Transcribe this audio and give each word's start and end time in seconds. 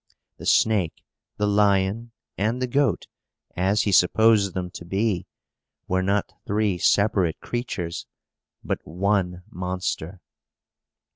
The 0.37 0.47
snake, 0.47 1.03
the 1.37 1.45
lion, 1.45 2.11
and 2.35 2.59
the 2.59 2.65
goat, 2.65 3.05
as 3.55 3.83
he 3.83 3.91
supposed 3.91 4.55
them 4.55 4.71
to 4.71 4.83
be, 4.83 5.27
were 5.87 6.01
not 6.01 6.33
three 6.47 6.79
separate 6.79 7.39
creatures, 7.39 8.07
but 8.63 8.79
one 8.83 9.43
monster! 9.51 10.19